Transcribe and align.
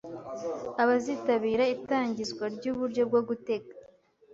abazitabira 0.81 1.63
itangizwa 1.75 2.45
ry’uburyo 2.55 3.01
bwo 3.09 3.21
gutega 3.27 3.73